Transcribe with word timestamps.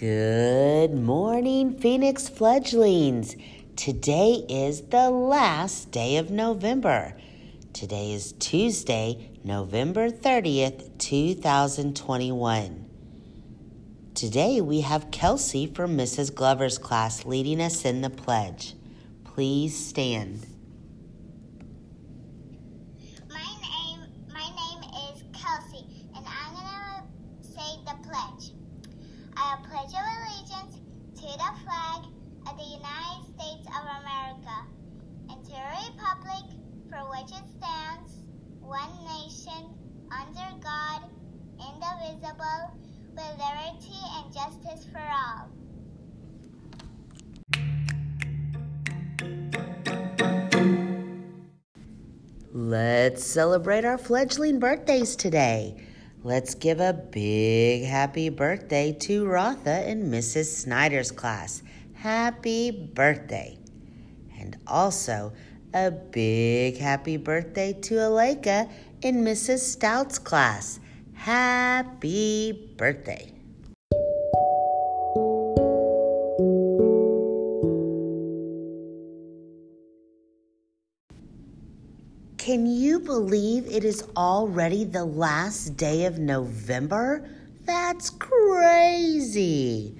Good 0.00 0.94
morning, 0.94 1.78
Phoenix 1.78 2.26
fledglings. 2.26 3.36
Today 3.76 4.46
is 4.48 4.80
the 4.80 5.10
last 5.10 5.90
day 5.90 6.16
of 6.16 6.30
November. 6.30 7.14
Today 7.74 8.12
is 8.12 8.32
Tuesday, 8.32 9.30
November 9.44 10.08
30th, 10.08 10.96
2021. 10.96 12.88
Today 14.14 14.62
we 14.62 14.80
have 14.80 15.10
Kelsey 15.10 15.66
from 15.66 15.98
Mrs. 15.98 16.34
Glover's 16.34 16.78
class 16.78 17.26
leading 17.26 17.60
us 17.60 17.84
in 17.84 18.00
the 18.00 18.08
pledge. 18.08 18.76
Please 19.24 19.76
stand. 19.76 20.46
My 23.28 23.36
name, 23.36 24.00
my 24.32 24.48
name 24.48 24.82
is 25.12 25.22
Kelsey, 25.38 25.84
and 26.16 26.24
I'm 26.26 26.54
gonna 26.54 27.04
say 27.42 27.76
the 27.84 28.08
pledge. 28.08 28.54
I 29.42 29.56
pledge 29.62 29.94
allegiance 29.96 30.76
to 31.16 31.26
the 31.26 31.52
flag 31.64 32.04
of 32.46 32.58
the 32.58 32.76
United 32.76 33.24
States 33.34 33.66
of 33.72 33.82
America 34.02 34.66
and 35.30 35.42
to 35.44 35.50
the 35.50 35.64
republic 35.88 36.44
for 36.90 37.08
which 37.08 37.32
it 37.32 37.46
stands, 37.56 38.20
one 38.60 38.92
nation, 39.06 39.72
under 40.12 40.58
God, 40.62 41.08
indivisible, 42.10 42.70
with 43.14 43.38
liberty 43.38 43.98
and 44.16 44.32
justice 44.32 44.86
for 44.90 45.00
all. 45.00 45.48
Let's 52.52 53.24
celebrate 53.24 53.84
our 53.84 53.98
fledgling 53.98 54.58
birthdays 54.58 55.16
today. 55.16 55.76
Let's 56.22 56.54
give 56.54 56.80
a 56.80 56.92
big 56.92 57.84
happy 57.84 58.28
birthday 58.28 58.92
to 59.00 59.26
Rotha 59.26 59.88
in 59.88 60.10
Mrs. 60.10 60.46
Snyder's 60.46 61.10
class. 61.10 61.62
Happy 61.94 62.70
birthday. 62.70 63.58
And 64.38 64.58
also 64.66 65.32
a 65.72 65.90
big 65.90 66.76
happy 66.78 67.16
birthday 67.16 67.72
to 67.72 67.94
Aleka 67.94 68.70
in 69.02 69.24
Mrs. 69.24 69.60
Stout's 69.60 70.18
class. 70.18 70.80
Happy 71.20 72.72
birthday. 72.78 73.30
Can 82.38 82.64
you 82.64 83.00
believe 83.00 83.66
it 83.66 83.84
is 83.84 84.02
already 84.16 84.84
the 84.84 85.04
last 85.04 85.76
day 85.76 86.06
of 86.06 86.18
November? 86.18 87.28
That's 87.66 88.08
crazy. 88.08 89.94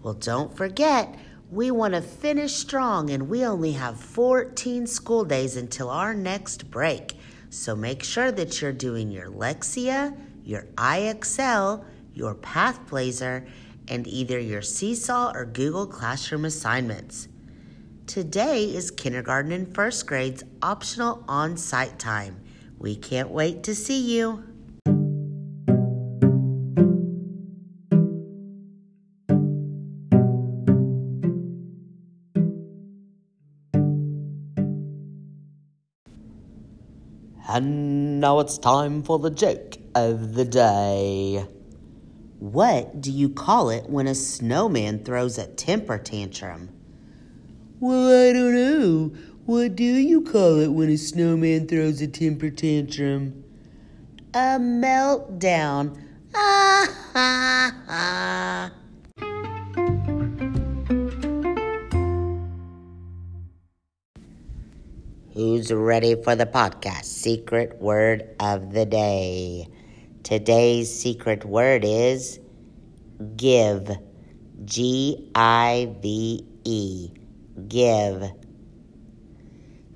Well, 0.00 0.14
don't 0.14 0.56
forget, 0.56 1.18
we 1.50 1.72
want 1.72 1.94
to 1.94 2.00
finish 2.00 2.54
strong 2.54 3.10
and 3.10 3.28
we 3.28 3.44
only 3.44 3.72
have 3.72 3.98
14 3.98 4.86
school 4.86 5.24
days 5.24 5.56
until 5.56 5.90
our 5.90 6.14
next 6.14 6.70
break. 6.70 7.16
So 7.50 7.74
make 7.74 8.04
sure 8.04 8.30
that 8.30 8.62
you're 8.62 8.72
doing 8.72 9.10
your 9.10 9.28
Lexia, 9.28 10.16
your 10.44 10.62
IXL, 10.76 11.84
your 12.14 12.36
Pathblazer, 12.36 13.48
and 13.88 14.06
either 14.06 14.38
your 14.38 14.62
Seesaw 14.62 15.32
or 15.34 15.44
Google 15.46 15.86
Classroom 15.86 16.44
assignments. 16.44 17.26
Today 18.06 18.64
is 18.64 18.92
kindergarten 18.92 19.50
and 19.50 19.74
first 19.74 20.06
grades 20.06 20.44
optional 20.62 21.24
on 21.26 21.56
site 21.56 21.98
time. 21.98 22.40
We 22.78 22.94
can't 22.94 23.30
wait 23.30 23.64
to 23.64 23.74
see 23.74 24.16
you. 24.16 24.44
And 37.52 38.20
now 38.20 38.38
it's 38.38 38.58
time 38.58 39.02
for 39.02 39.18
the 39.18 39.28
joke 39.28 39.76
of 39.96 40.34
the 40.34 40.44
day. 40.44 41.44
What 42.38 43.00
do 43.00 43.10
you 43.10 43.28
call 43.28 43.70
it 43.70 43.90
when 43.90 44.06
a 44.06 44.14
snowman 44.14 45.02
throws 45.02 45.36
a 45.36 45.48
temper 45.48 45.98
tantrum? 45.98 46.68
Well, 47.80 48.28
I 48.28 48.32
don't 48.32 48.54
know. 48.54 49.18
What 49.46 49.74
do 49.74 49.82
you 49.82 50.20
call 50.22 50.60
it 50.60 50.68
when 50.68 50.90
a 50.90 50.96
snowman 50.96 51.66
throws 51.66 52.00
a 52.00 52.06
temper 52.06 52.50
tantrum? 52.50 53.42
A 54.32 54.60
meltdown. 54.60 56.00
Ah 56.32 56.86
ha 57.12 57.74
ha. 57.88 58.79
Who's 65.40 65.72
ready 65.72 66.22
for 66.22 66.36
the 66.36 66.44
podcast? 66.44 67.06
Secret 67.06 67.80
word 67.80 68.28
of 68.38 68.74
the 68.74 68.84
day. 68.84 69.68
Today's 70.22 70.94
secret 70.94 71.46
word 71.46 71.82
is 71.82 72.38
give. 73.38 73.90
G 74.66 75.30
I 75.34 75.96
V 76.02 76.46
E. 76.64 77.10
Give. 77.66 78.32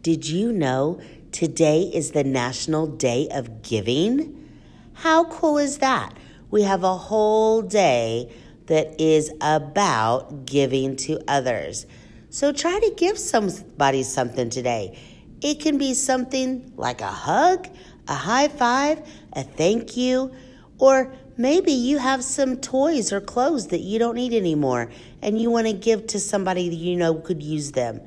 Did 0.00 0.26
you 0.26 0.50
know 0.50 0.98
today 1.30 1.90
is 1.92 2.12
the 2.12 2.24
National 2.24 2.86
Day 2.86 3.28
of 3.30 3.60
Giving? 3.60 4.50
How 4.94 5.24
cool 5.24 5.58
is 5.58 5.76
that? 5.80 6.16
We 6.50 6.62
have 6.62 6.84
a 6.84 6.96
whole 6.96 7.60
day 7.60 8.32
that 8.64 8.98
is 8.98 9.30
about 9.42 10.46
giving 10.46 10.96
to 11.04 11.20
others. 11.28 11.84
So 12.30 12.50
try 12.50 12.80
to 12.80 12.94
give 12.96 13.18
somebody 13.18 14.04
something 14.04 14.48
today. 14.48 14.98
It 15.44 15.60
can 15.60 15.76
be 15.76 15.92
something 15.92 16.72
like 16.74 17.02
a 17.02 17.06
hug, 17.06 17.68
a 18.08 18.14
high 18.14 18.48
five, 18.48 19.06
a 19.34 19.42
thank 19.42 19.94
you, 19.94 20.32
or 20.78 21.14
maybe 21.36 21.70
you 21.70 21.98
have 21.98 22.24
some 22.24 22.56
toys 22.56 23.12
or 23.12 23.20
clothes 23.20 23.66
that 23.66 23.82
you 23.82 23.98
don't 23.98 24.14
need 24.14 24.32
anymore 24.32 24.90
and 25.20 25.38
you 25.38 25.50
want 25.50 25.66
to 25.66 25.74
give 25.74 26.06
to 26.06 26.18
somebody 26.18 26.70
that 26.70 26.76
you 26.76 26.96
know 26.96 27.16
could 27.16 27.42
use 27.42 27.72
them. 27.72 28.00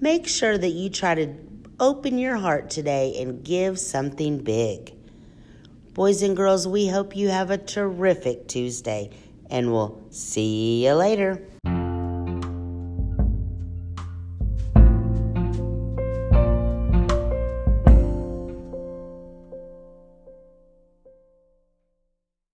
Make 0.00 0.28
sure 0.28 0.56
that 0.56 0.68
you 0.68 0.88
try 0.88 1.16
to 1.16 1.34
open 1.80 2.16
your 2.16 2.36
heart 2.36 2.70
today 2.70 3.20
and 3.20 3.42
give 3.42 3.80
something 3.80 4.38
big. 4.38 4.94
Boys 5.94 6.22
and 6.22 6.36
girls, 6.36 6.68
we 6.68 6.86
hope 6.86 7.16
you 7.16 7.28
have 7.28 7.50
a 7.50 7.58
terrific 7.58 8.46
Tuesday 8.46 9.10
and 9.50 9.72
we'll 9.72 10.00
see 10.10 10.86
you 10.86 10.92
later. 10.92 11.42